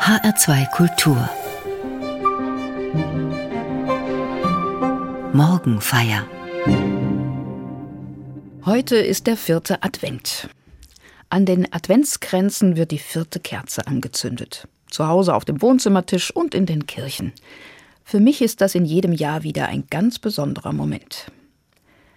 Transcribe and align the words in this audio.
HR2 0.00 0.70
Kultur 0.70 1.28
Morgenfeier 5.34 6.26
Heute 8.64 8.96
ist 8.96 9.26
der 9.26 9.36
vierte 9.36 9.82
Advent. 9.82 10.48
An 11.28 11.44
den 11.44 11.70
Adventskränzen 11.70 12.76
wird 12.76 12.92
die 12.92 12.98
vierte 12.98 13.40
Kerze 13.40 13.86
angezündet. 13.86 14.66
Zu 14.88 15.06
Hause 15.06 15.34
auf 15.34 15.44
dem 15.44 15.60
Wohnzimmertisch 15.60 16.34
und 16.34 16.54
in 16.54 16.64
den 16.64 16.86
Kirchen. 16.86 17.32
Für 18.02 18.20
mich 18.20 18.40
ist 18.40 18.62
das 18.62 18.74
in 18.74 18.86
jedem 18.86 19.12
Jahr 19.12 19.42
wieder 19.42 19.66
ein 19.66 19.84
ganz 19.90 20.18
besonderer 20.18 20.72
Moment. 20.72 21.30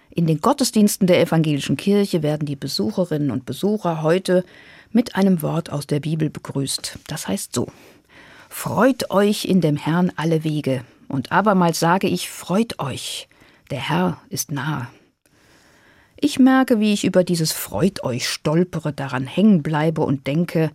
In 0.09 0.25
den 0.25 0.39
Gottesdiensten 0.39 1.05
der 1.07 1.19
evangelischen 1.19 1.75
Kirche 1.75 2.23
werden 2.23 2.45
die 2.45 2.55
Besucherinnen 2.55 3.29
und 3.29 3.45
Besucher 3.45 4.03
heute 4.03 4.45
mit 4.93 5.15
einem 5.15 5.41
Wort 5.41 5.71
aus 5.71 5.87
der 5.87 5.99
Bibel 5.99 6.29
begrüßt. 6.29 6.99
Das 7.07 7.27
heißt 7.27 7.53
so: 7.53 7.67
Freut 8.49 9.09
euch 9.09 9.45
in 9.45 9.61
dem 9.61 9.75
Herrn 9.75 10.11
alle 10.15 10.43
Wege. 10.43 10.85
Und 11.07 11.31
abermals 11.31 11.79
sage 11.79 12.07
ich, 12.07 12.29
freut 12.29 12.79
euch. 12.79 13.27
Der 13.71 13.89
Herr 13.89 14.21
ist 14.29 14.51
nahe. 14.51 14.87
Ich 16.15 16.39
merke, 16.39 16.79
wie 16.79 16.93
ich 16.93 17.03
über 17.03 17.23
dieses 17.23 17.51
Freut 17.51 18.03
euch 18.03 18.29
stolpere, 18.29 18.93
daran 18.93 19.25
hängen 19.25 19.61
bleibe 19.61 20.01
und 20.01 20.25
denke, 20.25 20.71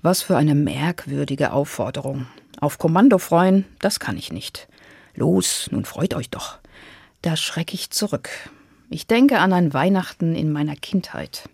was 0.00 0.22
für 0.22 0.36
eine 0.36 0.54
merkwürdige 0.54 1.52
Aufforderung. 1.52 2.26
Auf 2.60 2.78
Kommando 2.78 3.18
freuen, 3.18 3.64
das 3.80 3.98
kann 3.98 4.16
ich 4.16 4.32
nicht. 4.32 4.68
Los, 5.14 5.68
nun 5.72 5.84
freut 5.84 6.14
euch 6.14 6.30
doch. 6.30 6.58
Da 7.22 7.36
schreck 7.36 7.74
ich 7.74 7.90
zurück. 7.90 8.28
Ich 8.90 9.06
denke 9.06 9.38
an 9.38 9.52
ein 9.52 9.74
Weihnachten 9.74 10.34
in 10.34 10.52
meiner 10.52 10.76
Kindheit. 10.76 11.48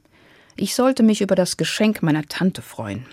Ich 0.61 0.75
sollte 0.75 1.05
mich 1.05 1.21
über 1.21 1.37
das 1.37 1.57
Geschenk 1.57 2.03
meiner 2.03 2.25
Tante 2.25 2.63
freuen. 2.63 3.07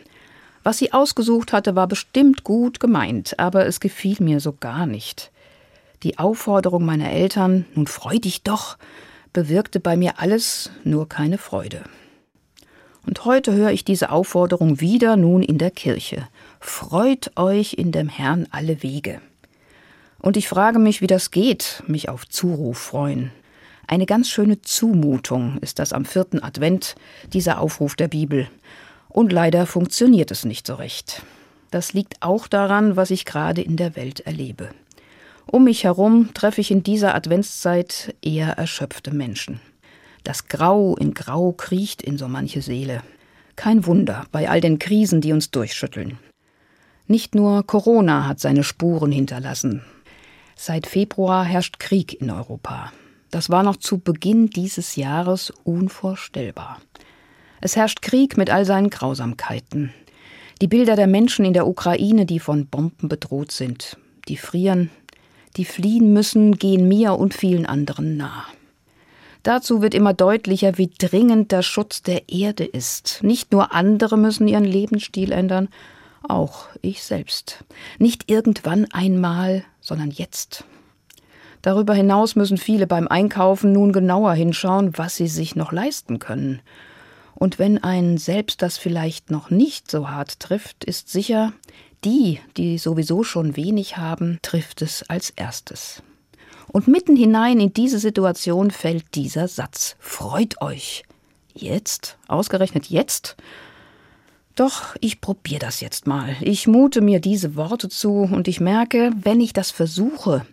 Was 0.63 0.79
sie 0.79 0.93
ausgesucht 0.93 1.53
hatte, 1.53 1.75
war 1.75 1.87
bestimmt 1.87 2.43
gut 2.43 2.79
gemeint, 2.79 3.37
aber 3.37 3.67
es 3.67 3.79
gefiel 3.79 4.17
mir 4.19 4.39
so 4.39 4.51
gar 4.51 4.87
nicht. 4.87 5.31
Die 6.01 6.17
Aufforderung 6.17 6.83
meiner 6.83 7.11
Eltern, 7.11 7.65
nun 7.75 7.85
freu 7.85 8.17
dich 8.17 8.41
doch, 8.41 8.79
bewirkte 9.31 9.79
bei 9.79 9.95
mir 9.95 10.17
alles, 10.17 10.71
nur 10.83 11.07
keine 11.07 11.37
Freude. 11.37 11.83
Und 13.05 13.25
heute 13.25 13.53
höre 13.53 13.69
ich 13.69 13.85
diese 13.85 14.09
Aufforderung 14.09 14.81
wieder 14.81 15.15
nun 15.15 15.43
in 15.43 15.59
der 15.59 15.69
Kirche. 15.69 16.27
Freut 16.59 17.37
euch 17.37 17.73
in 17.73 17.91
dem 17.91 18.09
Herrn 18.09 18.47
alle 18.49 18.81
Wege. 18.81 19.21
Und 20.17 20.35
ich 20.35 20.47
frage 20.47 20.79
mich, 20.79 21.01
wie 21.01 21.07
das 21.07 21.29
geht, 21.29 21.83
mich 21.85 22.09
auf 22.09 22.27
Zuruf 22.27 22.79
freuen. 22.79 23.29
Eine 23.87 24.05
ganz 24.05 24.29
schöne 24.29 24.61
Zumutung 24.61 25.57
ist 25.59 25.79
das 25.79 25.93
am 25.93 26.05
vierten 26.05 26.41
Advent, 26.41 26.95
dieser 27.33 27.59
Aufruf 27.59 27.95
der 27.95 28.07
Bibel. 28.07 28.47
Und 29.09 29.31
leider 29.31 29.65
funktioniert 29.65 30.31
es 30.31 30.45
nicht 30.45 30.67
so 30.67 30.75
recht. 30.75 31.21
Das 31.71 31.93
liegt 31.93 32.21
auch 32.21 32.47
daran, 32.47 32.95
was 32.95 33.11
ich 33.11 33.25
gerade 33.25 33.61
in 33.61 33.77
der 33.77 33.95
Welt 33.95 34.21
erlebe. 34.21 34.69
Um 35.45 35.65
mich 35.65 35.83
herum 35.83 36.33
treffe 36.33 36.61
ich 36.61 36.71
in 36.71 36.83
dieser 36.83 37.13
Adventszeit 37.13 38.15
eher 38.21 38.57
erschöpfte 38.57 39.13
Menschen. 39.13 39.59
Das 40.23 40.47
Grau 40.47 40.95
in 40.95 41.13
Grau 41.13 41.51
kriecht 41.51 42.01
in 42.01 42.17
so 42.17 42.27
manche 42.27 42.61
Seele. 42.61 43.03
Kein 43.55 43.85
Wunder 43.85 44.25
bei 44.31 44.49
all 44.49 44.59
den 44.59 44.79
Krisen, 44.79 45.21
die 45.21 45.31
uns 45.31 45.51
durchschütteln. 45.51 46.17
Nicht 47.07 47.35
nur 47.35 47.65
Corona 47.65 48.27
hat 48.27 48.39
seine 48.39 48.63
Spuren 48.63 49.11
hinterlassen. 49.11 49.83
Seit 50.55 50.87
Februar 50.87 51.45
herrscht 51.45 51.77
Krieg 51.77 52.19
in 52.19 52.31
Europa. 52.31 52.91
Das 53.35 53.49
war 53.49 53.63
noch 53.63 53.75
zu 53.75 53.97
Beginn 53.97 54.49
dieses 54.49 54.95
Jahres 54.95 55.51
unvorstellbar. 55.65 56.79
Es 57.59 57.75
herrscht 57.75 58.01
Krieg 58.01 58.37
mit 58.37 58.49
all 58.49 58.63
seinen 58.63 58.89
Grausamkeiten. 58.89 59.93
Die 60.61 60.69
Bilder 60.69 60.95
der 60.95 61.07
Menschen 61.07 61.43
in 61.43 61.51
der 61.51 61.67
Ukraine, 61.67 62.25
die 62.25 62.39
von 62.39 62.67
Bomben 62.67 63.09
bedroht 63.09 63.51
sind, 63.51 63.97
die 64.29 64.37
frieren, 64.37 64.89
die 65.57 65.65
fliehen 65.65 66.13
müssen, 66.13 66.57
gehen 66.57 66.87
mir 66.87 67.19
und 67.19 67.33
vielen 67.33 67.65
anderen 67.65 68.15
nah. 68.15 68.45
Dazu 69.43 69.81
wird 69.81 69.95
immer 69.95 70.13
deutlicher, 70.13 70.77
wie 70.77 70.89
dringend 70.97 71.51
der 71.51 71.61
Schutz 71.61 72.01
der 72.01 72.29
Erde 72.29 72.63
ist. 72.63 73.19
Nicht 73.21 73.51
nur 73.51 73.73
andere 73.73 74.17
müssen 74.17 74.47
ihren 74.47 74.63
Lebensstil 74.63 75.33
ändern, 75.33 75.67
auch 76.23 76.67
ich 76.81 77.03
selbst. 77.03 77.65
Nicht 77.99 78.31
irgendwann 78.31 78.85
einmal, 78.93 79.65
sondern 79.81 80.09
jetzt. 80.09 80.63
Darüber 81.65 81.95
hinaus 81.95 82.35
müssen 82.35 82.57
viele 82.59 82.85
beim 82.85 83.07
Einkaufen 83.07 83.71
nun 83.71 83.91
genauer 83.91 84.35
hinschauen, 84.35 84.95
was 84.99 85.15
sie 85.15 85.27
sich 85.27 85.55
noch 85.55 85.71
leisten 85.71 86.19
können. 86.19 86.61
Und 87.33 87.57
wenn 87.57 87.83
einen 87.83 88.19
selbst 88.19 88.61
das 88.61 88.77
vielleicht 88.77 89.31
noch 89.31 89.49
nicht 89.49 89.89
so 89.89 90.07
hart 90.07 90.39
trifft, 90.39 90.83
ist 90.85 91.09
sicher, 91.09 91.53
die, 92.03 92.39
die 92.55 92.77
sowieso 92.77 93.23
schon 93.23 93.55
wenig 93.55 93.97
haben, 93.97 94.37
trifft 94.43 94.83
es 94.83 95.09
als 95.09 95.31
erstes. 95.31 96.03
Und 96.67 96.87
mitten 96.87 97.15
hinein 97.15 97.59
in 97.59 97.73
diese 97.73 97.97
Situation 97.97 98.69
fällt 98.69 99.15
dieser 99.15 99.47
Satz. 99.47 99.95
Freut 99.99 100.61
euch. 100.61 101.03
Jetzt? 101.55 102.19
Ausgerechnet 102.27 102.91
jetzt? 102.91 103.37
Doch, 104.55 104.95
ich 105.01 105.19
probiere 105.19 105.61
das 105.61 105.81
jetzt 105.81 106.05
mal. 106.05 106.35
Ich 106.41 106.67
mute 106.67 107.01
mir 107.01 107.19
diese 107.19 107.55
Worte 107.55 107.89
zu 107.89 108.19
und 108.19 108.47
ich 108.47 108.61
merke, 108.61 109.09
wenn 109.19 109.41
ich 109.41 109.51
das 109.51 109.71
versuche, 109.71 110.45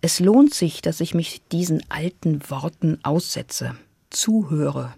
es 0.00 0.20
lohnt 0.20 0.54
sich, 0.54 0.82
dass 0.82 1.00
ich 1.00 1.14
mich 1.14 1.42
diesen 1.50 1.82
alten 1.90 2.48
Worten 2.50 2.98
aussetze, 3.02 3.76
zuhöre, 4.10 4.94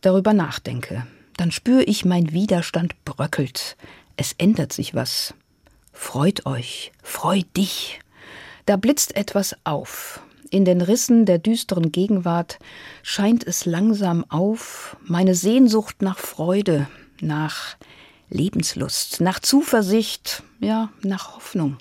darüber 0.00 0.32
nachdenke. 0.32 1.06
Dann 1.36 1.50
spüre 1.50 1.82
ich, 1.82 2.04
mein 2.04 2.32
Widerstand 2.32 3.04
bröckelt, 3.04 3.76
es 4.16 4.34
ändert 4.38 4.72
sich 4.72 4.94
was. 4.94 5.34
Freut 5.92 6.46
euch, 6.46 6.92
freut 7.02 7.56
dich. 7.56 8.00
Da 8.66 8.76
blitzt 8.76 9.16
etwas 9.16 9.56
auf. 9.64 10.22
In 10.50 10.64
den 10.64 10.82
Rissen 10.82 11.24
der 11.24 11.38
düsteren 11.38 11.92
Gegenwart 11.92 12.58
scheint 13.02 13.46
es 13.46 13.64
langsam 13.64 14.24
auf, 14.28 14.96
meine 15.02 15.34
Sehnsucht 15.34 16.02
nach 16.02 16.18
Freude, 16.18 16.88
nach 17.20 17.76
Lebenslust, 18.28 19.20
nach 19.20 19.40
Zuversicht, 19.40 20.42
ja, 20.60 20.90
nach 21.02 21.36
Hoffnung. 21.36 21.78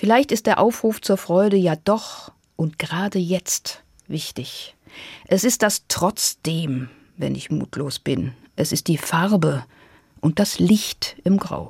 Vielleicht 0.00 0.32
ist 0.32 0.46
der 0.46 0.58
Aufruf 0.58 1.02
zur 1.02 1.18
Freude 1.18 1.58
ja 1.58 1.76
doch 1.76 2.32
und 2.56 2.78
gerade 2.78 3.18
jetzt 3.18 3.82
wichtig. 4.08 4.74
Es 5.28 5.44
ist 5.44 5.60
das 5.60 5.84
trotzdem, 5.88 6.88
wenn 7.18 7.34
ich 7.34 7.50
mutlos 7.50 7.98
bin. 7.98 8.32
Es 8.56 8.72
ist 8.72 8.88
die 8.88 8.96
Farbe, 8.96 9.62
und 10.22 10.38
das 10.38 10.58
Licht 10.58 11.16
im 11.24 11.36
Grau. 11.36 11.68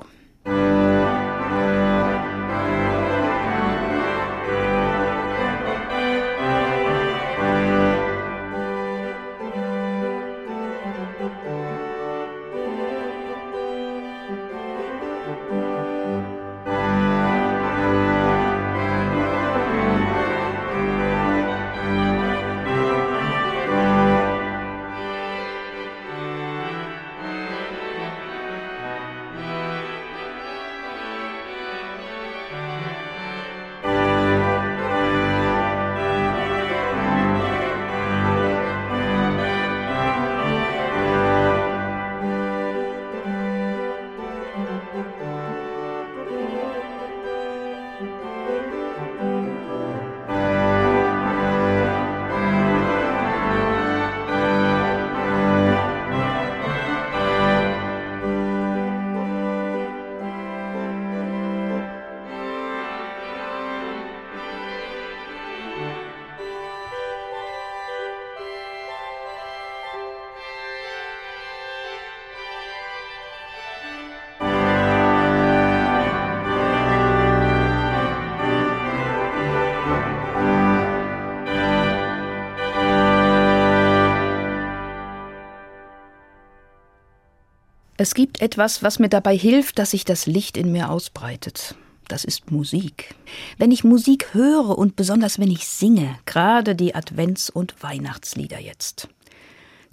Es 88.01 88.15
gibt 88.15 88.41
etwas, 88.41 88.81
was 88.81 88.97
mir 88.97 89.09
dabei 89.09 89.37
hilft, 89.37 89.77
dass 89.77 89.91
sich 89.91 90.05
das 90.05 90.25
Licht 90.25 90.57
in 90.57 90.71
mir 90.71 90.89
ausbreitet. 90.89 91.75
Das 92.07 92.23
ist 92.23 92.49
Musik. 92.49 93.13
Wenn 93.59 93.69
ich 93.69 93.83
Musik 93.83 94.33
höre 94.33 94.75
und 94.75 94.95
besonders 94.95 95.37
wenn 95.37 95.51
ich 95.51 95.67
singe, 95.67 96.17
gerade 96.25 96.73
die 96.73 96.95
Advents- 96.95 97.51
und 97.51 97.75
Weihnachtslieder 97.83 98.59
jetzt. 98.59 99.07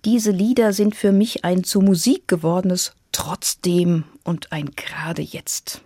Diese 0.06 0.30
Lieder 0.30 0.72
sind 0.72 0.96
für 0.96 1.12
mich 1.12 1.44
ein 1.44 1.64
zu 1.64 1.82
Musik 1.82 2.26
gewordenes 2.28 2.94
Trotzdem 3.12 4.04
und 4.24 4.52
ein 4.52 4.70
gerade 4.74 5.20
jetzt. 5.20 5.82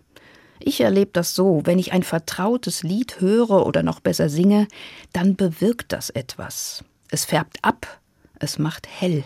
Ich 0.60 0.80
erlebe 0.80 1.10
das 1.12 1.34
so, 1.34 1.62
wenn 1.64 1.80
ich 1.80 1.92
ein 1.92 2.04
vertrautes 2.04 2.84
Lied 2.84 3.20
höre 3.20 3.66
oder 3.66 3.82
noch 3.82 3.98
besser 3.98 4.28
singe, 4.28 4.68
dann 5.12 5.34
bewirkt 5.34 5.92
das 5.92 6.08
etwas. 6.08 6.84
Es 7.10 7.25
färbt 7.25 7.58
ab, 7.62 7.98
es 8.38 8.60
macht 8.60 8.86
hell. 8.86 9.25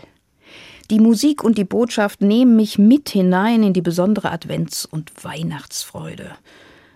Die 0.91 1.01
Musik 1.01 1.43
und 1.43 1.59
die 1.59 1.65
Botschaft 1.65 2.21
nehmen 2.21 2.55
mich 2.55 2.79
mit 2.79 3.09
hinein 3.09 3.65
in 3.65 3.73
die 3.73 3.83
besondere 3.83 4.31
Advents- 4.31 4.87
und 4.87 5.25
Weihnachtsfreude. 5.25 6.37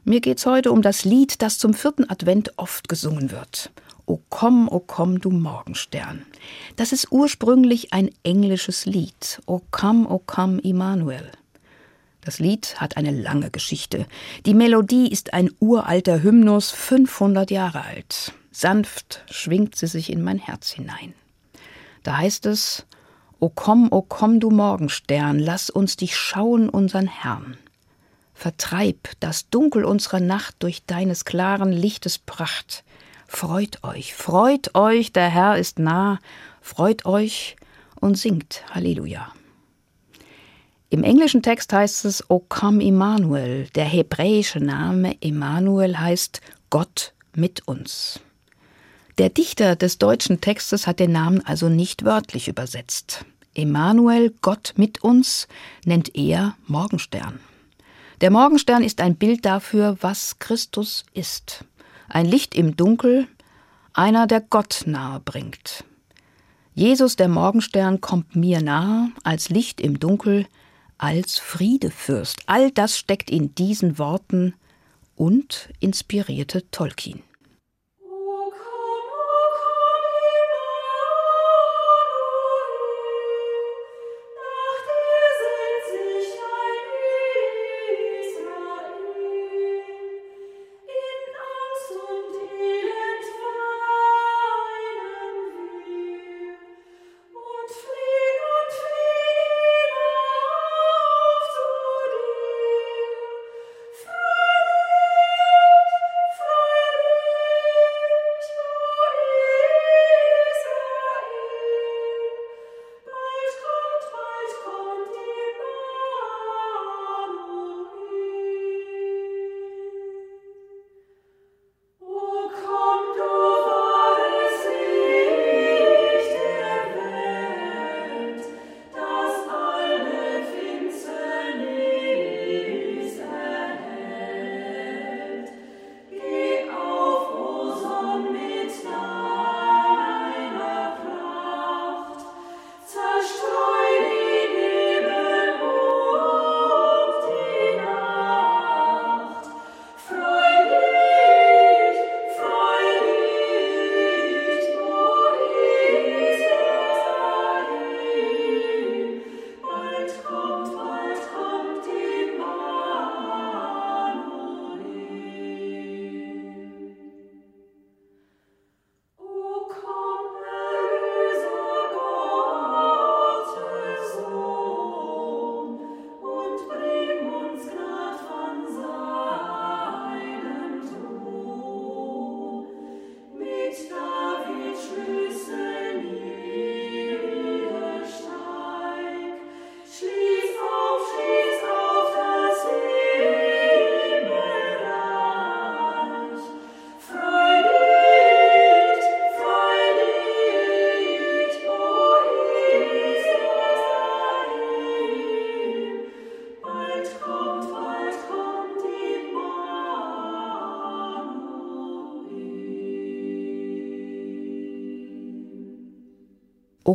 Mir 0.04 0.20
geht's 0.20 0.46
heute 0.46 0.70
um 0.70 0.80
das 0.80 1.04
Lied, 1.04 1.42
das 1.42 1.58
zum 1.58 1.74
vierten 1.74 2.08
Advent 2.08 2.56
oft 2.56 2.88
gesungen 2.88 3.32
wird. 3.32 3.72
O 4.06 4.20
komm, 4.28 4.68
o 4.68 4.78
komm, 4.78 5.20
du 5.20 5.30
Morgenstern. 5.30 6.24
Das 6.76 6.92
ist 6.92 7.10
ursprünglich 7.10 7.92
ein 7.92 8.10
englisches 8.22 8.86
Lied. 8.86 9.40
O 9.46 9.60
come, 9.72 10.08
o 10.08 10.18
come, 10.24 10.60
Immanuel. 10.60 11.28
Das 12.20 12.38
Lied 12.38 12.80
hat 12.80 12.96
eine 12.96 13.10
lange 13.10 13.50
Geschichte. 13.50 14.06
Die 14.46 14.54
Melodie 14.54 15.10
ist 15.10 15.32
ein 15.34 15.50
uralter 15.58 16.22
Hymnus, 16.22 16.70
500 16.70 17.50
Jahre 17.50 17.82
alt. 17.82 18.32
Sanft 18.52 19.24
schwingt 19.30 19.74
sie 19.74 19.88
sich 19.88 20.12
in 20.12 20.22
mein 20.22 20.38
Herz 20.38 20.70
hinein. 20.70 21.14
Da 22.02 22.18
heißt 22.18 22.46
es, 22.46 22.86
O 23.40 23.48
komm, 23.48 23.88
o 23.90 24.02
komm, 24.02 24.38
du 24.38 24.50
Morgenstern, 24.50 25.38
lass 25.38 25.70
uns 25.70 25.96
dich 25.96 26.14
schauen, 26.14 26.68
unseren 26.68 27.06
Herrn. 27.06 27.56
Vertreib 28.34 29.08
das 29.20 29.48
Dunkel 29.48 29.84
unserer 29.84 30.20
Nacht 30.20 30.56
durch 30.58 30.84
deines 30.84 31.24
klaren 31.24 31.72
Lichtes 31.72 32.18
Pracht. 32.18 32.84
Freut 33.26 33.82
euch, 33.82 34.14
freut 34.14 34.74
euch, 34.74 35.12
der 35.12 35.30
Herr 35.30 35.56
ist 35.56 35.78
nah, 35.78 36.18
freut 36.60 37.06
euch 37.06 37.56
und 37.98 38.18
singt 38.18 38.62
Halleluja. 38.74 39.32
Im 40.90 41.02
englischen 41.02 41.42
Text 41.42 41.72
heißt 41.72 42.04
es 42.04 42.28
O 42.28 42.40
come 42.40 42.82
Immanuel. 42.84 43.68
Der 43.74 43.84
hebräische 43.84 44.60
Name 44.60 45.14
Immanuel 45.20 45.98
heißt 45.98 46.42
Gott 46.68 47.14
mit 47.34 47.66
uns. 47.66 48.20
Der 49.18 49.28
Dichter 49.28 49.76
des 49.76 49.98
deutschen 49.98 50.40
Textes 50.40 50.86
hat 50.86 51.00
den 51.00 51.12
Namen 51.12 51.44
also 51.44 51.68
nicht 51.68 52.04
wörtlich 52.04 52.48
übersetzt. 52.48 53.24
Emanuel, 53.54 54.32
Gott 54.40 54.74
mit 54.76 55.02
uns, 55.02 55.48
nennt 55.84 56.14
er 56.16 56.56
Morgenstern. 56.66 57.40
Der 58.20 58.30
Morgenstern 58.30 58.82
ist 58.82 59.00
ein 59.00 59.16
Bild 59.16 59.44
dafür, 59.44 59.96
was 60.00 60.38
Christus 60.38 61.04
ist. 61.14 61.64
Ein 62.08 62.26
Licht 62.26 62.54
im 62.54 62.76
Dunkel, 62.76 63.26
einer, 63.92 64.26
der 64.26 64.40
Gott 64.40 64.82
nahe 64.86 65.20
bringt. 65.20 65.84
Jesus, 66.74 67.16
der 67.16 67.28
Morgenstern, 67.28 68.00
kommt 68.00 68.36
mir 68.36 68.62
nahe, 68.62 69.10
als 69.24 69.48
Licht 69.48 69.80
im 69.80 69.98
Dunkel, 69.98 70.46
als 70.98 71.38
Friedefürst. 71.38 72.42
All 72.46 72.70
das 72.70 72.96
steckt 72.98 73.30
in 73.30 73.54
diesen 73.54 73.98
Worten 73.98 74.54
und 75.16 75.70
inspirierte 75.80 76.70
Tolkien. 76.70 77.22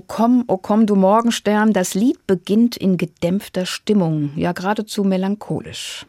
Komm, 0.07 0.43
o 0.47 0.57
komm, 0.57 0.85
du 0.85 0.95
Morgenstern, 0.95 1.73
das 1.73 1.93
Lied 1.93 2.25
beginnt 2.27 2.77
in 2.77 2.97
gedämpfter 2.97 3.65
Stimmung, 3.65 4.31
ja 4.35 4.51
geradezu 4.51 5.03
melancholisch. 5.03 6.05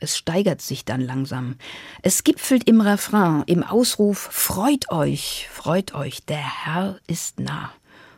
Es 0.00 0.16
steigert 0.16 0.62
sich 0.62 0.84
dann 0.84 1.00
langsam. 1.00 1.56
Es 2.02 2.22
gipfelt 2.22 2.68
im 2.68 2.80
Refrain, 2.80 3.42
im 3.46 3.64
Ausruf 3.64 4.28
Freut 4.30 4.90
euch, 4.92 5.48
freut 5.50 5.94
euch, 5.94 6.24
der 6.24 6.64
Herr 6.64 6.98
ist 7.08 7.40
nah. 7.40 7.72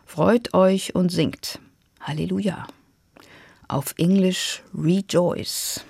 Freut 0.04 0.52
euch 0.54 0.94
und 0.94 1.10
singt. 1.10 1.60
Halleluja. 2.00 2.66
Auf 3.68 3.94
Englisch 3.96 4.62
Rejoice. 4.74 5.84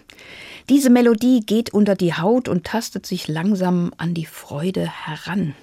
Diese 0.69 0.91
Melodie 0.91 1.41
geht 1.41 1.75
unter 1.75 1.97
die 1.97 2.15
Haut 2.15 2.47
und 2.49 2.65
tastet 2.65 3.07
sich 3.07 3.27
langsam 3.27 3.93
an 3.97 4.15
die 4.15 4.27
Freude 4.27 4.87
heran. 4.87 5.55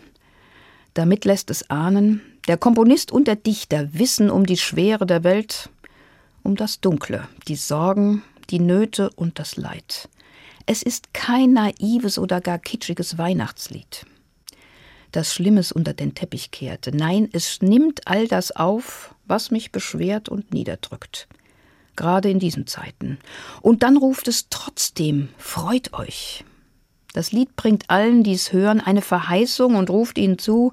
Damit 0.98 1.25
lässt 1.25 1.51
es 1.51 1.70
ahnen, 1.70 2.22
der 2.48 2.58
Komponist 2.58 3.12
und 3.12 3.27
der 3.27 3.36
Dichter 3.36 3.94
wissen 3.94 4.32
um 4.32 4.48
die 4.48 4.58
Schwere 4.58 5.06
der 5.06 5.24
Welt, 5.24 5.70
um 6.42 6.56
das 6.56 6.82
Dunkle, 6.82 7.27
die 7.48 7.56
Sorgen, 7.56 8.24
die 8.50 8.58
Nöte 8.58 9.12
und 9.12 9.38
das 9.38 9.58
Leid. 9.58 10.10
Es 10.66 10.82
ist 10.82 11.13
kein 11.13 11.54
naives 11.54 12.18
oder 12.18 12.42
gar 12.42 12.58
kitschiges 12.58 13.20
Weihnachtslied, 13.20 14.08
das 15.12 15.36
Schlimmes 15.36 15.72
unter 15.72 15.94
den 15.94 16.16
Teppich 16.16 16.50
kehrte. 16.50 16.89
Nein, 16.98 17.30
es 17.32 17.62
nimmt 17.62 18.08
all 18.08 18.27
das 18.27 18.50
auf, 18.56 19.13
was 19.27 19.51
mich 19.51 19.72
beschwert 19.72 20.30
und 20.30 20.51
niederdrückt. 20.51 21.27
gerade 21.96 22.32
in 22.32 22.39
diesen 22.39 22.66
Zeiten. 22.66 23.20
Und 23.62 23.84
dann 23.84 23.98
ruft 23.98 24.27
es 24.27 24.50
trotzdem, 24.50 25.30
freut 25.38 25.94
euch. 25.94 26.44
Das 27.18 27.32
Lied 27.32 27.56
bringt 27.56 27.90
allen, 27.90 28.22
die 28.22 28.34
es 28.34 28.54
hören, 28.54 28.80
eine 28.80 29.02
Verheißung 29.02 29.74
und 29.74 29.90
ruft 29.90 30.20
ihnen 30.20 30.38
zu, 30.38 30.72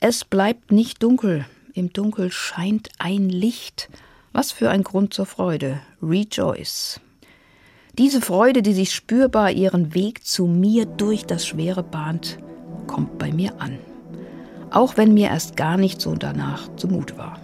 es 0.00 0.24
bleibt 0.24 0.72
nicht 0.72 1.00
dunkel, 1.04 1.46
im 1.72 1.92
Dunkel 1.92 2.32
scheint 2.32 2.88
ein 2.98 3.28
Licht. 3.28 3.88
Was 4.32 4.50
für 4.50 4.70
ein 4.70 4.82
Grund 4.82 5.14
zur 5.14 5.26
Freude. 5.26 5.80
Rejoice. 6.02 6.98
Diese 7.96 8.20
Freude, 8.20 8.60
die 8.60 8.74
sich 8.74 8.92
spürbar 8.92 9.52
ihren 9.52 9.94
Weg 9.94 10.26
zu 10.26 10.46
mir 10.46 10.84
durch 10.84 11.26
das 11.26 11.46
Schwere 11.46 11.84
bahnt, 11.84 12.38
kommt 12.88 13.16
bei 13.16 13.32
mir 13.32 13.60
an. 13.60 13.78
Auch 14.72 14.96
wenn 14.96 15.14
mir 15.14 15.28
erst 15.28 15.56
gar 15.56 15.76
nicht 15.76 16.00
so 16.00 16.16
danach 16.16 16.74
zumut 16.74 17.16
war. 17.16 17.38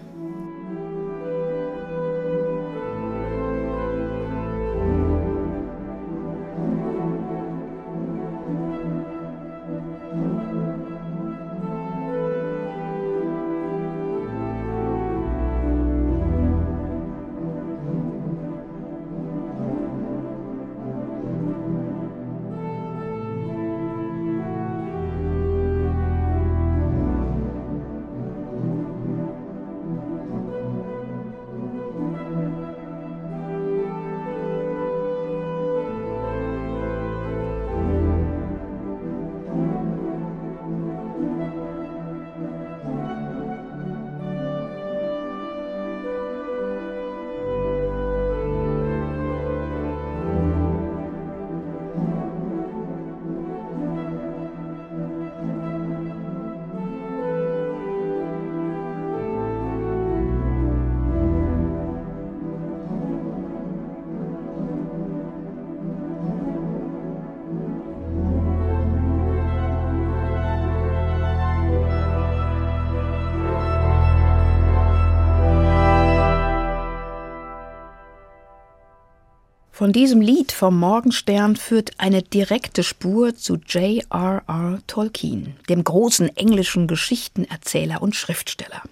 Von 79.81 79.95
diesem 79.95 80.21
Lied 80.21 80.53
vom 80.53 80.79
Morgenstern 80.79 81.57
führt 81.57 81.93
eine 81.97 82.23
direkte 82.23 82.83
Spur 82.83 83.35
zu 83.35 83.55
J.R.R. 83.55 84.83
Tolkien, 84.87 85.57
dem 85.71 85.83
großen 85.83 86.37
englischen 86.37 86.87
Geschichtenerzähler 86.87 88.03
und 88.03 88.15
Schriftsteller. 88.15 88.83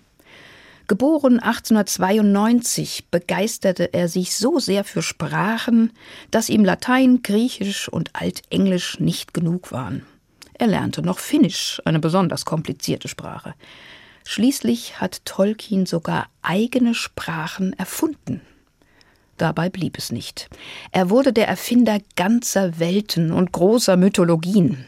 Geboren 0.87 1.41
1892 1.41 3.09
begeisterte 3.11 3.93
er 3.93 4.09
sich 4.09 4.35
so 4.35 4.61
sehr 4.61 4.83
für 4.83 5.03
Sprachen, 5.03 5.93
dass 6.31 6.49
ihm 6.49 6.65
Latein, 6.65 7.23
Griechisch 7.23 7.91
und 7.91 8.09
Altenglisch 8.15 8.99
nicht 8.99 9.35
genug 9.35 9.71
waren. 9.73 10.07
Er 10.55 10.69
lernte 10.69 11.03
noch 11.03 11.19
Finnisch, 11.19 11.83
eine 11.85 11.99
besonders 11.99 12.47
komplizierte 12.47 13.09
Sprache. 13.09 13.53
Schließlich 14.25 15.03
hat 15.03 15.27
Tolkien 15.27 15.85
sogar 15.85 16.29
eigene 16.41 16.95
Sprachen 16.95 17.75
erfunden. 17.75 18.41
Dabei 19.39 19.71
blieb 19.71 19.97
es 19.97 20.11
nicht. 20.11 20.51
Er 20.91 21.11
wurde 21.11 21.33
der 21.33 21.49
Erfinder 21.49 22.01
ganzer 22.17 22.79
Welten 22.79 23.33
und 23.33 23.53
großer 23.53 23.97
Mythologien. 23.97 24.85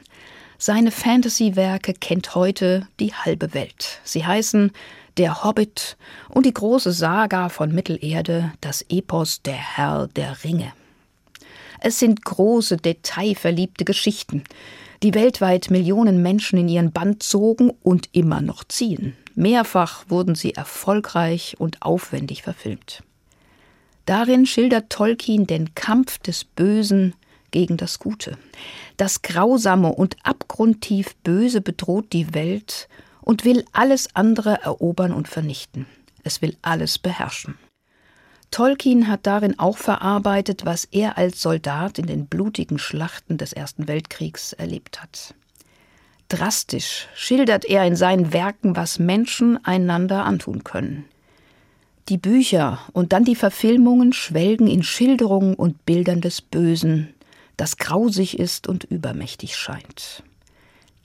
Seine 0.59 0.90
Fantasy-Werke 0.90 1.95
kennt 1.95 2.35
heute 2.35 2.87
die 2.99 3.14
halbe 3.14 3.54
Welt. 3.54 4.00
Sie 4.04 4.26
heißen 4.26 4.73
Der 5.16 5.45
Hobbit 5.45 5.97
und 6.28 6.45
die 6.45 6.52
große 6.52 6.92
Saga 6.92 7.49
von 7.49 7.73
Mittelerde, 7.73 8.52
das 8.61 8.85
Epos 8.90 9.40
Der 9.42 9.54
Herr 9.54 10.09
der 10.09 10.45
Ringe. 10.45 10.73
Es 11.80 11.99
sind 11.99 12.25
große, 12.25 12.76
detailverliebte 12.76 13.85
Geschichten, 13.85 14.45
die 15.02 15.14
weltweit 15.14 15.71
Millionen 15.71 16.21
Menschen 16.21 16.59
in 16.59 16.69
ihren 16.69 16.92
Band 16.92 17.23
zogen 17.23 17.71
und 17.83 18.11
immer 18.12 18.42
noch 18.42 18.64
ziehen. 18.64 19.16
Mehrfach 19.35 20.04
wurden 20.09 20.35
sie 20.35 20.54
erfolgreich 20.54 21.54
und 21.59 21.80
aufwendig 21.80 22.42
verfilmt. 22.42 23.02
Darin 24.11 24.45
schildert 24.45 24.90
Tolkien 24.90 25.47
den 25.47 25.73
Kampf 25.76 26.19
des 26.19 26.43
Bösen 26.43 27.14
gegen 27.52 27.76
das 27.76 28.00
Gute. 28.00 28.37
Das 28.97 29.23
Grausame 29.23 29.93
und 29.93 30.17
abgrundtief 30.25 31.14
Böse 31.23 31.61
bedroht 31.61 32.12
die 32.12 32.35
Welt 32.35 32.88
und 33.21 33.45
will 33.45 33.64
alles 33.71 34.09
andere 34.17 34.62
erobern 34.62 35.12
und 35.12 35.29
vernichten. 35.29 35.87
Es 36.25 36.43
will 36.43 36.57
alles 36.61 36.99
beherrschen. 36.99 37.55
Tolkien 38.50 39.07
hat 39.07 39.29
darin 39.29 39.61
auch 39.61 39.76
verarbeitet, 39.76 40.67
was 40.67 40.87
er 40.87 41.17
als 41.17 41.40
Soldat 41.40 42.00
in 42.00 42.07
den 42.07 42.26
blutigen 42.26 42.81
Schlachten 42.81 43.38
des 43.38 43.52
Ersten 43.52 43.87
Weltkriegs 43.87 44.52
erlebt 44.55 45.00
hat. 45.00 45.37
Drastisch 46.26 47.07
schildert 47.14 47.64
er 47.64 47.87
in 47.87 47.95
seinen 47.95 48.33
Werken, 48.33 48.75
was 48.75 48.99
Menschen 48.99 49.64
einander 49.64 50.25
antun 50.25 50.64
können. 50.64 51.05
Die 52.11 52.19
Bücher 52.19 52.81
und 52.93 53.12
dann 53.12 53.25
die 53.25 53.37
Verfilmungen 53.37 54.12
schwelgen 54.12 54.67
in 54.67 54.83
Schilderungen 54.83 55.55
und 55.55 55.87
Bildern 55.87 56.21
des 56.21 56.43
Bösen, 56.43 57.14
das 57.57 57.76
grausig 57.76 58.37
ist 58.37 58.67
und 58.67 58.83
übermächtig 58.83 59.57
scheint. 59.57 60.25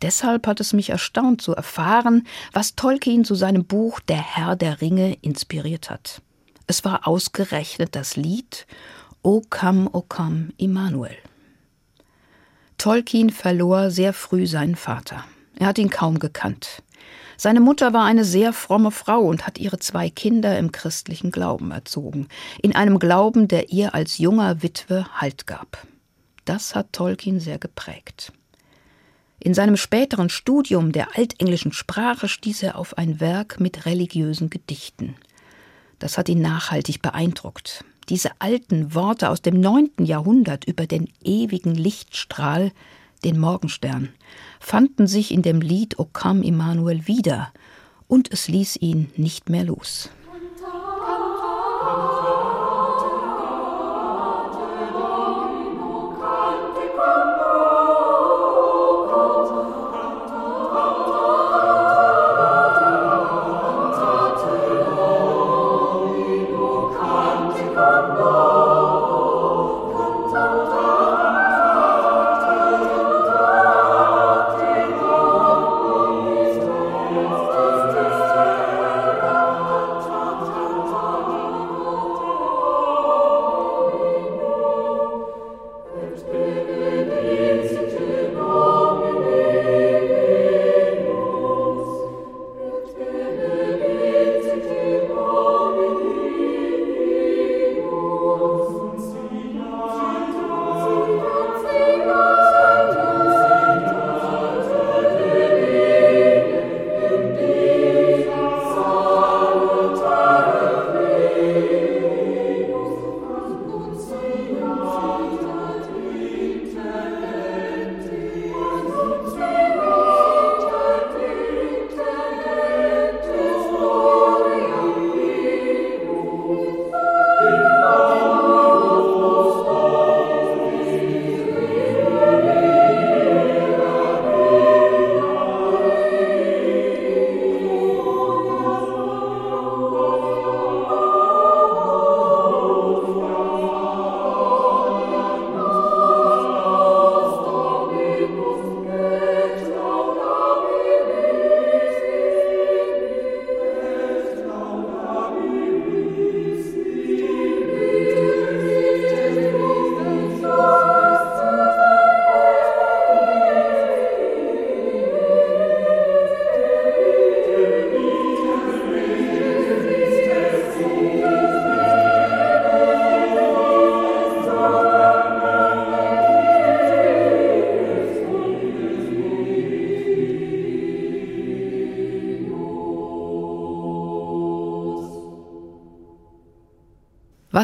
Deshalb 0.01 0.47
hat 0.47 0.59
es 0.59 0.74
mich 0.74 0.89
erstaunt 0.89 1.43
zu 1.43 1.53
erfahren, 1.55 2.25
was 2.53 2.75
Tolkien 2.75 3.24
zu 3.24 3.35
seinem 3.35 3.65
Buch 3.65 4.00
Der 4.00 4.17
Herr 4.17 4.55
der 4.55 4.81
Ringe 4.81 5.15
inspiriert 5.21 5.91
hat. 5.91 6.24
Es 6.65 6.83
war 6.83 7.07
ausgerechnet 7.07 7.95
das 7.95 8.15
Lied 8.15 8.65
O 9.21 9.43
come, 9.47 9.88
O 9.93 10.01
come, 10.01 10.53
Immanuel. 10.57 11.17
Tolkien 12.79 13.29
verlor 13.29 13.91
sehr 13.91 14.12
früh 14.12 14.47
seinen 14.47 14.75
Vater. 14.75 15.24
Er 15.59 15.67
hat 15.67 15.77
ihn 15.77 15.91
kaum 15.91 16.17
gekannt. 16.17 16.81
Seine 17.37 17.59
Mutter 17.59 17.93
war 17.93 18.05
eine 18.05 18.23
sehr 18.23 18.53
fromme 18.53 18.91
Frau 18.91 19.21
und 19.21 19.45
hat 19.45 19.57
ihre 19.57 19.79
zwei 19.79 20.09
Kinder 20.09 20.57
im 20.57 20.71
christlichen 20.71 21.31
Glauben 21.31 21.71
erzogen, 21.71 22.27
in 22.61 22.75
einem 22.75 22.99
Glauben, 22.99 23.47
der 23.47 23.69
ihr 23.71 23.93
als 23.93 24.17
junger 24.17 24.63
Witwe 24.63 25.05
Halt 25.15 25.47
gab. 25.47 25.85
Das 26.45 26.75
hat 26.75 26.93
Tolkien 26.93 27.39
sehr 27.39 27.57
geprägt. 27.57 28.31
In 29.39 29.53
seinem 29.53 29.77
späteren 29.77 30.29
Studium 30.29 30.91
der 30.91 31.17
altenglischen 31.17 31.71
Sprache 31.71 32.27
stieß 32.27 32.63
er 32.63 32.77
auf 32.77 32.97
ein 32.97 33.19
Werk 33.19 33.59
mit 33.59 33.85
religiösen 33.85 34.49
Gedichten. 34.49 35.15
Das 35.99 36.17
hat 36.17 36.29
ihn 36.29 36.41
nachhaltig 36.41 37.01
beeindruckt. 37.01 37.83
Diese 38.09 38.29
alten 38.39 38.93
Worte 38.93 39.29
aus 39.29 39.41
dem 39.41 39.59
neunten 39.59 40.05
Jahrhundert 40.05 40.65
über 40.65 40.85
den 40.85 41.09
ewigen 41.23 41.73
Lichtstrahl, 41.73 42.71
den 43.24 43.39
Morgenstern, 43.39 44.10
fanden 44.60 45.07
sich 45.07 45.31
in 45.31 45.41
dem 45.41 45.62
Lied 45.62 46.00
O 46.00 46.07
Come 46.12 46.43
Immanuel 46.45 47.07
wieder, 47.07 47.51
und 48.07 48.31
es 48.31 48.48
ließ 48.48 48.77
ihn 48.77 49.10
nicht 49.15 49.50
mehr 49.50 49.63
los. 49.63 50.10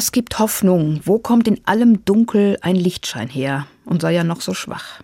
Was 0.02 0.10
gibt 0.10 0.40
Hoffnung? 0.40 0.98
Wo 1.04 1.20
kommt 1.20 1.46
in 1.46 1.64
allem 1.64 2.04
Dunkel 2.04 2.58
ein 2.60 2.74
Lichtschein 2.74 3.28
her 3.28 3.68
und 3.84 4.02
sei 4.02 4.14
ja 4.14 4.24
noch 4.24 4.40
so 4.40 4.52
schwach? 4.52 5.00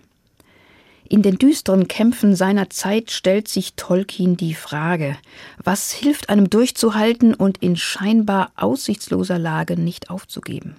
In 1.07 1.21
den 1.21 1.37
düsteren 1.37 1.87
Kämpfen 1.87 2.35
seiner 2.35 2.69
Zeit 2.69 3.09
stellt 3.09 3.47
sich 3.47 3.75
Tolkien 3.75 4.35
die 4.35 4.53
Frage, 4.53 5.15
was 5.63 5.93
hilft 5.93 6.27
einem 6.27 6.49
durchzuhalten 6.49 7.33
und 7.33 7.59
in 7.59 7.77
scheinbar 7.77 8.51
aussichtsloser 8.57 9.39
Lage 9.39 9.79
nicht 9.79 10.09
aufzugeben? 10.09 10.75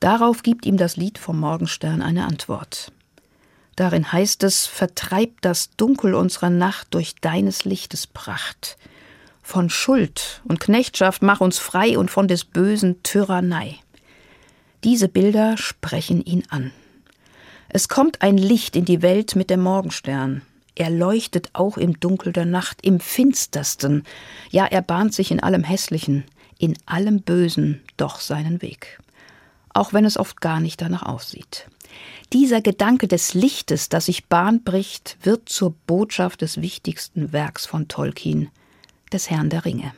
Darauf 0.00 0.42
gibt 0.42 0.66
ihm 0.66 0.76
das 0.76 0.98
Lied 0.98 1.16
vom 1.16 1.40
Morgenstern 1.40 2.02
eine 2.02 2.26
Antwort. 2.26 2.92
Darin 3.74 4.12
heißt 4.12 4.42
es, 4.42 4.66
vertreib 4.66 5.40
das 5.40 5.70
Dunkel 5.78 6.12
unserer 6.12 6.50
Nacht 6.50 6.88
durch 6.90 7.14
deines 7.14 7.64
Lichtes 7.64 8.06
Pracht. 8.06 8.76
Von 9.48 9.70
Schuld 9.70 10.42
und 10.44 10.60
Knechtschaft 10.60 11.22
mach 11.22 11.40
uns 11.40 11.56
frei 11.56 11.96
und 11.96 12.10
von 12.10 12.28
des 12.28 12.44
Bösen 12.44 13.02
Tyrannei. 13.02 13.76
Diese 14.84 15.08
Bilder 15.08 15.56
sprechen 15.56 16.22
ihn 16.22 16.42
an. 16.50 16.70
Es 17.70 17.88
kommt 17.88 18.20
ein 18.20 18.36
Licht 18.36 18.76
in 18.76 18.84
die 18.84 19.00
Welt 19.00 19.36
mit 19.36 19.48
dem 19.48 19.62
Morgenstern. 19.62 20.42
Er 20.74 20.90
leuchtet 20.90 21.48
auch 21.54 21.78
im 21.78 21.98
Dunkel 21.98 22.34
der 22.34 22.44
Nacht, 22.44 22.84
im 22.84 23.00
finstersten. 23.00 24.04
Ja, 24.50 24.66
er 24.66 24.82
bahnt 24.82 25.14
sich 25.14 25.30
in 25.30 25.42
allem 25.42 25.64
Hässlichen, 25.64 26.24
in 26.58 26.76
allem 26.84 27.22
Bösen 27.22 27.80
doch 27.96 28.20
seinen 28.20 28.60
Weg. 28.60 29.00
Auch 29.72 29.94
wenn 29.94 30.04
es 30.04 30.18
oft 30.18 30.42
gar 30.42 30.60
nicht 30.60 30.82
danach 30.82 31.04
aussieht. 31.04 31.70
Dieser 32.34 32.60
Gedanke 32.60 33.08
des 33.08 33.32
Lichtes, 33.32 33.88
das 33.88 34.04
sich 34.04 34.26
Bahn 34.26 34.62
bricht, 34.62 35.16
wird 35.22 35.48
zur 35.48 35.72
Botschaft 35.86 36.42
des 36.42 36.60
wichtigsten 36.60 37.32
Werks 37.32 37.64
von 37.64 37.88
Tolkien, 37.88 38.50
des 39.08 39.30
Herrn 39.30 39.50
der 39.50 39.64
Ringe. 39.64 39.92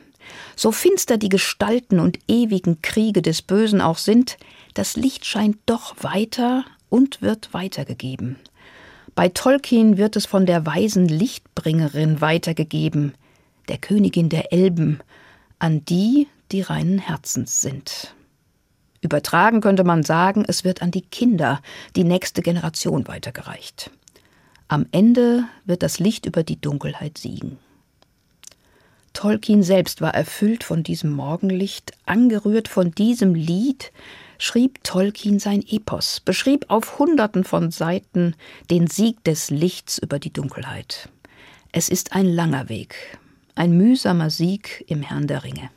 So 0.55 0.71
finster 0.71 1.17
die 1.17 1.29
Gestalten 1.29 1.99
und 1.99 2.19
ewigen 2.27 2.81
Kriege 2.81 3.21
des 3.21 3.41
Bösen 3.41 3.81
auch 3.81 3.97
sind, 3.97 4.37
das 4.73 4.95
Licht 4.95 5.25
scheint 5.25 5.57
doch 5.65 5.95
weiter 6.01 6.65
und 6.89 7.21
wird 7.21 7.53
weitergegeben. 7.53 8.37
Bei 9.15 9.29
Tolkien 9.29 9.97
wird 9.97 10.15
es 10.15 10.25
von 10.25 10.45
der 10.45 10.65
weisen 10.65 11.07
Lichtbringerin 11.07 12.21
weitergegeben, 12.21 13.13
der 13.67 13.77
Königin 13.77 14.29
der 14.29 14.53
Elben, 14.53 14.99
an 15.59 15.83
die, 15.85 16.27
die 16.51 16.61
reinen 16.61 16.99
Herzens 16.99 17.61
sind. 17.61 18.15
Übertragen 19.01 19.61
könnte 19.61 19.83
man 19.83 20.03
sagen, 20.03 20.45
es 20.47 20.63
wird 20.63 20.81
an 20.81 20.91
die 20.91 21.01
Kinder, 21.01 21.61
die 21.95 22.03
nächste 22.03 22.41
Generation 22.41 23.07
weitergereicht. 23.07 23.91
Am 24.67 24.85
Ende 24.91 25.45
wird 25.65 25.83
das 25.83 25.99
Licht 25.99 26.25
über 26.25 26.43
die 26.43 26.61
Dunkelheit 26.61 27.17
siegen. 27.17 27.57
Tolkien 29.13 29.63
selbst 29.63 30.01
war 30.01 30.13
erfüllt 30.13 30.63
von 30.63 30.83
diesem 30.83 31.11
Morgenlicht, 31.11 31.93
angerührt 32.05 32.67
von 32.67 32.91
diesem 32.91 33.35
Lied, 33.35 33.91
schrieb 34.37 34.83
Tolkien 34.83 35.39
sein 35.39 35.63
Epos, 35.67 36.19
beschrieb 36.19 36.65
auf 36.69 36.97
Hunderten 36.97 37.43
von 37.43 37.71
Seiten 37.71 38.35
den 38.69 38.87
Sieg 38.87 39.23
des 39.23 39.49
Lichts 39.49 39.97
über 39.97 40.17
die 40.17 40.33
Dunkelheit. 40.33 41.09
Es 41.71 41.89
ist 41.89 42.13
ein 42.13 42.25
langer 42.25 42.69
Weg, 42.69 42.95
ein 43.55 43.77
mühsamer 43.77 44.29
Sieg 44.29 44.83
im 44.87 45.01
Herrn 45.01 45.27
der 45.27 45.43
Ringe. 45.43 45.69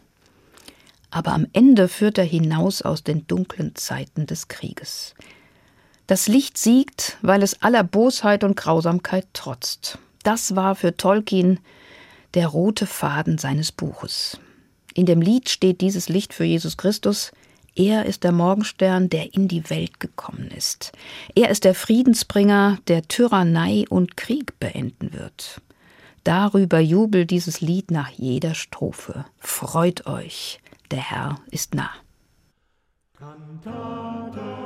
Aber 1.10 1.32
am 1.32 1.46
Ende 1.52 1.88
führt 1.88 2.18
er 2.18 2.24
hinaus 2.24 2.82
aus 2.82 3.04
den 3.04 3.26
dunklen 3.26 3.74
Zeiten 3.76 4.26
des 4.26 4.48
Krieges. 4.48 5.14
Das 6.06 6.28
Licht 6.28 6.58
siegt, 6.58 7.16
weil 7.22 7.42
es 7.42 7.62
aller 7.62 7.84
Bosheit 7.84 8.44
und 8.44 8.56
Grausamkeit 8.56 9.26
trotzt. 9.32 9.98
Das 10.22 10.56
war 10.56 10.74
für 10.74 10.96
Tolkien 10.96 11.60
der 12.34 12.48
rote 12.48 12.86
Faden 12.86 13.38
seines 13.38 13.72
Buches. 13.72 14.38
In 14.94 15.06
dem 15.06 15.20
Lied 15.20 15.48
steht 15.48 15.80
dieses 15.80 16.08
Licht 16.08 16.34
für 16.34 16.44
Jesus 16.44 16.76
Christus, 16.76 17.32
er 17.76 18.06
ist 18.06 18.22
der 18.22 18.30
Morgenstern, 18.30 19.10
der 19.10 19.34
in 19.34 19.48
die 19.48 19.68
Welt 19.68 19.98
gekommen 19.98 20.50
ist. 20.56 20.92
Er 21.34 21.50
ist 21.50 21.64
der 21.64 21.74
Friedensbringer, 21.74 22.78
der 22.86 23.02
Tyrannei 23.02 23.84
und 23.88 24.16
Krieg 24.16 24.58
beenden 24.60 25.12
wird. 25.12 25.60
Darüber 26.22 26.78
jubelt 26.78 27.30
dieses 27.30 27.60
Lied 27.60 27.90
nach 27.90 28.10
jeder 28.10 28.54
Strophe. 28.54 29.24
Freut 29.38 30.06
euch, 30.06 30.60
der 30.92 31.10
Herr 31.10 31.40
ist 31.50 31.74
nah. 31.74 31.90
Cantate. 33.18 34.63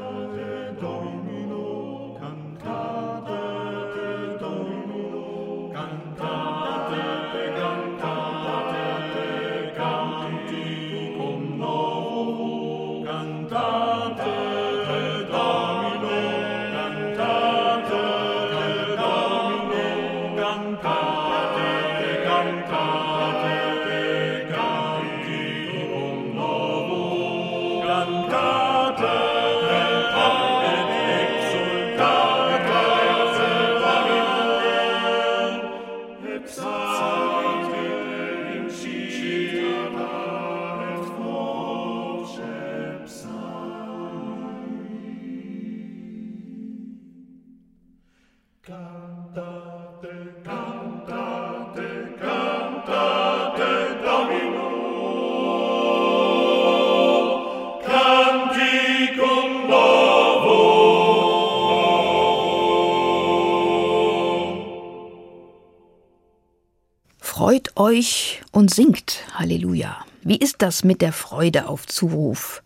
Freut 67.59 67.77
euch 67.77 68.41
und 68.53 68.73
singt, 68.73 69.25
Halleluja. 69.35 69.97
Wie 70.23 70.37
ist 70.37 70.63
das 70.63 70.85
mit 70.85 71.03
der 71.03 71.13
Freude 71.13 71.67
auf 71.67 71.89
Zuruf? 71.89 72.63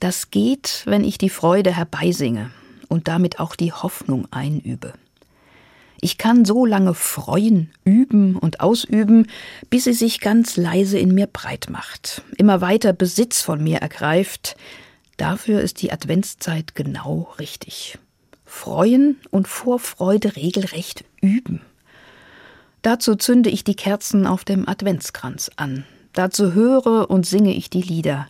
Das 0.00 0.30
geht, 0.30 0.82
wenn 0.84 1.02
ich 1.02 1.16
die 1.16 1.30
Freude 1.30 1.74
herbeisinge 1.74 2.50
und 2.88 3.08
damit 3.08 3.40
auch 3.40 3.56
die 3.56 3.72
Hoffnung 3.72 4.28
einübe. 4.30 4.92
Ich 6.02 6.18
kann 6.18 6.44
so 6.44 6.66
lange 6.66 6.92
freuen, 6.92 7.70
üben 7.84 8.36
und 8.36 8.60
ausüben, 8.60 9.28
bis 9.70 9.84
sie 9.84 9.94
sich 9.94 10.20
ganz 10.20 10.58
leise 10.58 10.98
in 10.98 11.14
mir 11.14 11.26
breit 11.26 11.68
macht, 11.70 12.20
immer 12.36 12.60
weiter 12.60 12.92
Besitz 12.92 13.40
von 13.40 13.64
mir 13.64 13.78
ergreift. 13.78 14.56
Dafür 15.16 15.62
ist 15.62 15.80
die 15.80 15.90
Adventszeit 15.90 16.74
genau 16.74 17.32
richtig. 17.38 17.98
Freuen 18.44 19.16
und 19.30 19.48
vor 19.48 19.78
Freude 19.78 20.36
regelrecht 20.36 21.02
üben. 21.22 21.62
Dazu 22.82 23.14
zünde 23.14 23.50
ich 23.50 23.64
die 23.64 23.76
Kerzen 23.76 24.26
auf 24.26 24.44
dem 24.44 24.68
Adventskranz 24.68 25.50
an. 25.56 25.84
Dazu 26.12 26.52
höre 26.52 27.10
und 27.10 27.26
singe 27.26 27.54
ich 27.54 27.70
die 27.70 27.82
Lieder. 27.82 28.26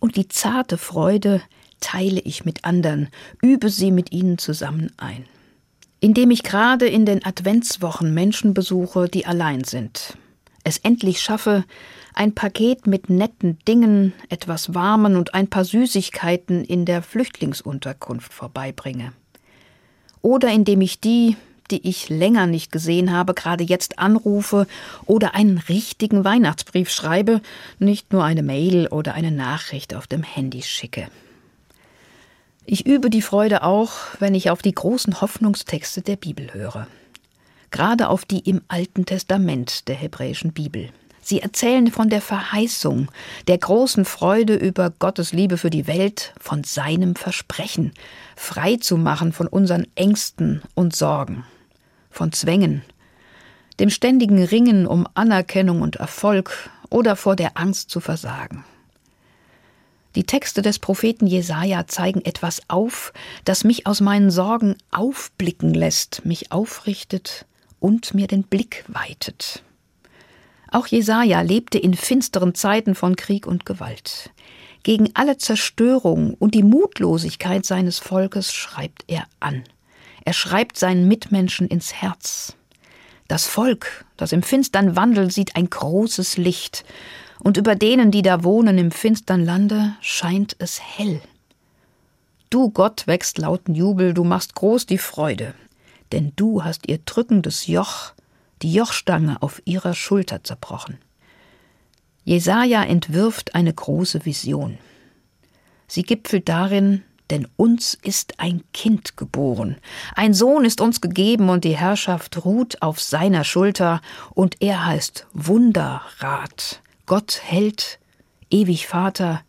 Und 0.00 0.16
die 0.16 0.28
zarte 0.28 0.76
Freude 0.76 1.40
teile 1.80 2.20
ich 2.20 2.44
mit 2.44 2.64
anderen, 2.64 3.08
übe 3.40 3.70
sie 3.70 3.90
mit 3.90 4.12
ihnen 4.12 4.38
zusammen 4.38 4.92
ein 4.96 5.24
indem 6.02 6.32
ich 6.32 6.42
gerade 6.42 6.88
in 6.88 7.06
den 7.06 7.24
Adventswochen 7.24 8.12
Menschen 8.12 8.54
besuche, 8.54 9.08
die 9.08 9.24
allein 9.24 9.62
sind. 9.62 10.18
Es 10.64 10.78
endlich 10.78 11.20
schaffe, 11.20 11.64
ein 12.12 12.34
Paket 12.34 12.88
mit 12.88 13.08
netten 13.08 13.60
Dingen, 13.68 14.12
etwas 14.28 14.74
Warmen 14.74 15.14
und 15.14 15.32
ein 15.32 15.48
paar 15.48 15.64
Süßigkeiten 15.64 16.64
in 16.64 16.86
der 16.86 17.02
Flüchtlingsunterkunft 17.02 18.32
vorbeibringe. 18.32 19.12
Oder 20.22 20.50
indem 20.50 20.80
ich 20.80 21.00
die, 21.00 21.36
die 21.70 21.88
ich 21.88 22.08
länger 22.08 22.46
nicht 22.46 22.72
gesehen 22.72 23.12
habe, 23.12 23.34
gerade 23.34 23.64
jetzt 23.64 23.98
anrufe 23.98 24.66
oder 25.06 25.34
einen 25.34 25.58
richtigen 25.58 26.24
Weihnachtsbrief 26.24 26.90
schreibe, 26.90 27.40
nicht 27.78 28.12
nur 28.12 28.24
eine 28.24 28.42
Mail 28.42 28.88
oder 28.88 29.14
eine 29.14 29.30
Nachricht 29.30 29.94
auf 29.94 30.06
dem 30.06 30.22
Handy 30.22 30.62
schicke. 30.62 31.08
Ich 32.64 32.86
übe 32.86 33.10
die 33.10 33.22
Freude 33.22 33.64
auch, 33.64 33.92
wenn 34.20 34.34
ich 34.34 34.50
auf 34.50 34.62
die 34.62 34.74
großen 34.74 35.20
Hoffnungstexte 35.20 36.02
der 36.02 36.16
Bibel 36.16 36.54
höre. 36.54 36.86
Gerade 37.70 38.08
auf 38.08 38.24
die 38.24 38.40
im 38.40 38.60
Alten 38.68 39.06
Testament 39.06 39.88
der 39.88 39.96
hebräischen 39.96 40.52
Bibel. 40.52 40.90
Sie 41.24 41.40
erzählen 41.40 41.90
von 41.90 42.08
der 42.08 42.20
Verheißung, 42.20 43.08
der 43.46 43.56
großen 43.56 44.04
Freude 44.04 44.54
über 44.54 44.90
Gottes 44.90 45.32
Liebe 45.32 45.56
für 45.56 45.70
die 45.70 45.86
Welt, 45.86 46.34
von 46.38 46.64
seinem 46.64 47.14
Versprechen, 47.14 47.92
frei 48.36 48.76
zu 48.76 48.96
machen 48.96 49.32
von 49.32 49.46
unseren 49.46 49.86
Ängsten 49.94 50.62
und 50.74 50.96
Sorgen, 50.96 51.44
von 52.12 52.32
Zwängen, 52.32 52.82
dem 53.80 53.90
ständigen 53.90 54.42
Ringen 54.42 54.86
um 54.86 55.08
Anerkennung 55.14 55.82
und 55.82 55.96
Erfolg 55.96 56.70
oder 56.90 57.16
vor 57.16 57.34
der 57.34 57.56
Angst 57.58 57.90
zu 57.90 58.00
versagen. 58.00 58.64
Die 60.14 60.24
Texte 60.24 60.60
des 60.60 60.78
Propheten 60.78 61.26
Jesaja 61.26 61.86
zeigen 61.86 62.22
etwas 62.24 62.60
auf, 62.68 63.14
das 63.44 63.64
mich 63.64 63.86
aus 63.86 64.02
meinen 64.02 64.30
Sorgen 64.30 64.76
aufblicken 64.90 65.72
lässt, 65.72 66.26
mich 66.26 66.52
aufrichtet 66.52 67.46
und 67.80 68.12
mir 68.12 68.26
den 68.26 68.42
Blick 68.42 68.84
weitet. 68.88 69.62
Auch 70.70 70.86
Jesaja 70.86 71.40
lebte 71.40 71.78
in 71.78 71.94
finsteren 71.94 72.54
Zeiten 72.54 72.94
von 72.94 73.16
Krieg 73.16 73.46
und 73.46 73.64
Gewalt. 73.64 74.30
Gegen 74.82 75.10
alle 75.14 75.38
Zerstörung 75.38 76.34
und 76.34 76.54
die 76.54 76.62
Mutlosigkeit 76.62 77.64
seines 77.64 77.98
Volkes 77.98 78.52
schreibt 78.52 79.04
er 79.06 79.24
an. 79.40 79.64
Er 80.24 80.32
schreibt 80.32 80.78
seinen 80.78 81.08
Mitmenschen 81.08 81.68
ins 81.68 81.92
Herz. 81.92 82.56
Das 83.28 83.46
Volk, 83.46 84.04
das 84.16 84.32
im 84.32 84.42
finstern 84.42 84.96
wandelt, 84.96 85.32
sieht 85.32 85.56
ein 85.56 85.68
großes 85.68 86.36
Licht, 86.36 86.84
und 87.40 87.56
über 87.56 87.74
denen, 87.74 88.12
die 88.12 88.22
da 88.22 88.44
wohnen 88.44 88.78
im 88.78 88.92
finstern 88.92 89.44
Lande, 89.44 89.96
scheint 90.00 90.54
es 90.60 90.80
hell. 90.80 91.20
Du, 92.50 92.70
Gott, 92.70 93.06
wächst 93.06 93.38
lauten 93.38 93.74
Jubel, 93.74 94.14
du 94.14 94.22
machst 94.22 94.54
groß 94.54 94.86
die 94.86 94.98
Freude, 94.98 95.54
denn 96.12 96.32
du 96.36 96.62
hast 96.62 96.86
ihr 96.88 96.98
drückendes 96.98 97.66
Joch, 97.66 98.12
die 98.60 98.72
Jochstange 98.72 99.42
auf 99.42 99.60
ihrer 99.64 99.94
Schulter 99.94 100.44
zerbrochen. 100.44 100.98
Jesaja 102.24 102.84
entwirft 102.84 103.56
eine 103.56 103.72
große 103.72 104.24
Vision. 104.24 104.78
Sie 105.88 106.02
gipfelt 106.02 106.48
darin, 106.48 107.02
denn 107.32 107.48
uns 107.56 107.98
ist 108.02 108.38
ein 108.38 108.62
Kind 108.72 109.16
geboren, 109.16 109.78
ein 110.14 110.34
Sohn 110.34 110.64
ist 110.64 110.80
uns 110.80 111.00
gegeben 111.00 111.48
und 111.48 111.64
die 111.64 111.76
Herrschaft 111.76 112.44
ruht 112.44 112.80
auf 112.82 113.00
seiner 113.00 113.42
Schulter 113.42 114.00
und 114.34 114.60
er 114.60 114.84
heißt 114.84 115.26
Wunderrat, 115.32 116.82
Gott 117.06 117.40
Held, 117.42 117.98
ewig 118.50 118.86
Vater, 118.86 119.40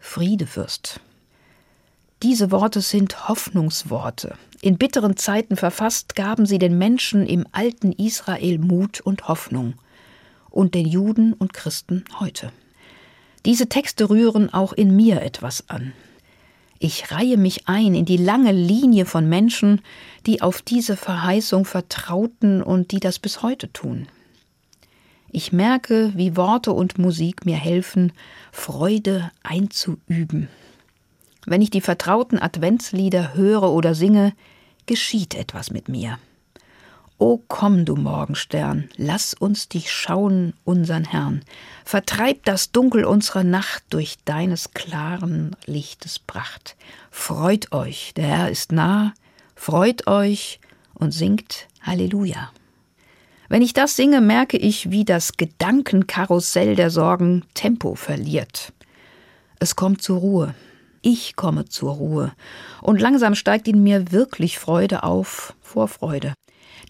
Friedefürst. 0.00 1.00
Diese 2.22 2.50
Worte 2.50 2.80
sind 2.80 3.28
Hoffnungsworte. 3.28 4.34
In 4.60 4.76
bitteren 4.76 5.16
Zeiten 5.16 5.56
verfasst 5.56 6.16
gaben 6.16 6.44
sie 6.44 6.58
den 6.58 6.76
Menschen 6.76 7.26
im 7.26 7.46
alten 7.52 7.92
Israel 7.92 8.58
Mut 8.58 9.00
und 9.00 9.28
Hoffnung 9.28 9.74
und 10.50 10.74
den 10.74 10.86
Juden 10.86 11.32
und 11.32 11.54
Christen 11.54 12.04
heute. 12.18 12.52
Diese 13.46 13.68
Texte 13.68 14.10
rühren 14.10 14.52
auch 14.52 14.72
in 14.72 14.94
mir 14.94 15.22
etwas 15.22 15.70
an. 15.70 15.92
Ich 16.82 17.12
reihe 17.12 17.36
mich 17.36 17.68
ein 17.68 17.94
in 17.94 18.06
die 18.06 18.16
lange 18.16 18.52
Linie 18.52 19.04
von 19.04 19.28
Menschen, 19.28 19.82
die 20.24 20.40
auf 20.40 20.62
diese 20.62 20.96
Verheißung 20.96 21.66
vertrauten 21.66 22.62
und 22.62 22.92
die 22.92 23.00
das 23.00 23.18
bis 23.18 23.42
heute 23.42 23.70
tun. 23.70 24.08
Ich 25.30 25.52
merke, 25.52 26.10
wie 26.16 26.38
Worte 26.38 26.72
und 26.72 26.96
Musik 26.96 27.44
mir 27.44 27.58
helfen, 27.58 28.14
Freude 28.50 29.30
einzuüben. 29.42 30.48
Wenn 31.44 31.60
ich 31.60 31.68
die 31.68 31.82
vertrauten 31.82 32.38
Adventslieder 32.38 33.34
höre 33.34 33.70
oder 33.70 33.94
singe, 33.94 34.32
geschieht 34.86 35.34
etwas 35.34 35.70
mit 35.70 35.90
mir. 35.90 36.18
O 37.20 37.36
komm, 37.36 37.84
du 37.84 37.96
Morgenstern, 37.96 38.88
lass 38.96 39.34
uns 39.34 39.68
dich 39.68 39.92
schauen, 39.92 40.54
unsern 40.64 41.04
Herrn. 41.04 41.42
Vertreib 41.84 42.46
das 42.46 42.72
Dunkel 42.72 43.04
unserer 43.04 43.44
Nacht 43.44 43.82
durch 43.90 44.16
deines 44.24 44.70
klaren 44.70 45.54
Lichtes 45.66 46.18
Pracht. 46.18 46.76
Freut 47.10 47.72
euch, 47.72 48.14
der 48.16 48.24
Herr 48.24 48.50
ist 48.50 48.72
nah, 48.72 49.12
freut 49.54 50.06
euch 50.06 50.60
und 50.94 51.12
singt 51.12 51.68
Halleluja. 51.82 52.52
Wenn 53.50 53.60
ich 53.60 53.74
das 53.74 53.96
singe, 53.96 54.22
merke 54.22 54.56
ich, 54.56 54.90
wie 54.90 55.04
das 55.04 55.34
Gedankenkarussell 55.34 56.74
der 56.74 56.88
Sorgen 56.88 57.44
Tempo 57.52 57.96
verliert. 57.96 58.72
Es 59.58 59.76
kommt 59.76 60.00
zur 60.00 60.20
Ruhe. 60.20 60.54
Ich 61.02 61.36
komme 61.36 61.66
zur 61.66 61.92
Ruhe. 61.92 62.32
Und 62.80 62.98
langsam 62.98 63.34
steigt 63.34 63.68
in 63.68 63.82
mir 63.82 64.10
wirklich 64.10 64.58
Freude 64.58 65.02
auf 65.02 65.54
vor 65.60 65.86
Freude. 65.86 66.32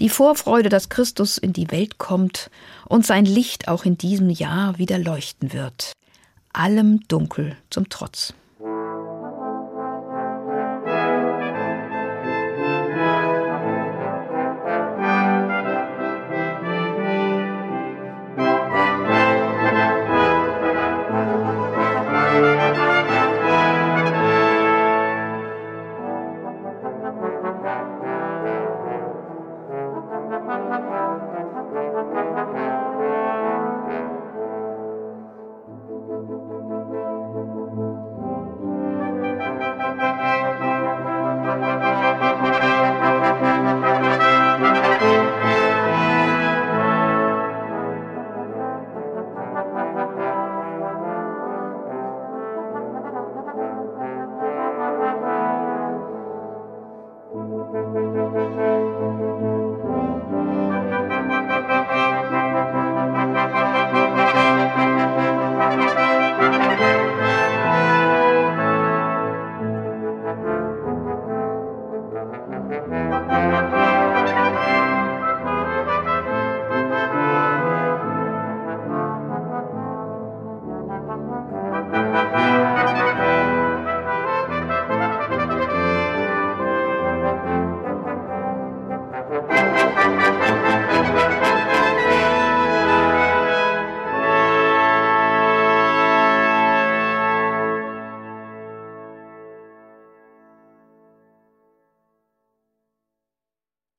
Die 0.00 0.08
Vorfreude, 0.08 0.70
dass 0.70 0.88
Christus 0.88 1.36
in 1.36 1.52
die 1.52 1.70
Welt 1.70 1.98
kommt 1.98 2.50
und 2.88 3.04
sein 3.04 3.26
Licht 3.26 3.68
auch 3.68 3.84
in 3.84 3.98
diesem 3.98 4.30
Jahr 4.30 4.78
wieder 4.78 4.98
leuchten 4.98 5.52
wird. 5.52 5.92
Allem 6.54 7.06
Dunkel 7.06 7.56
zum 7.68 7.90
Trotz. 7.90 8.32